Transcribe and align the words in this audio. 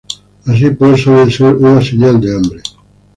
Así 0.47 0.71
pues, 0.71 1.01
suelen 1.03 1.29
ser 1.29 1.53
una 1.57 1.79
señal 1.79 2.19
de 2.19 2.35
hambre. 2.35 2.63